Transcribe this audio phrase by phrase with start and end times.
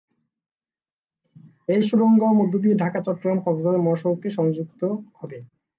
[1.69, 4.17] এই সুড়ঙ্গ মধ্য দিয়ে ঢাকা-চট্টগ্রাম-কক্সবাজার মহাসড়ক
[4.57, 4.81] যুক্ত
[5.19, 5.37] হবে।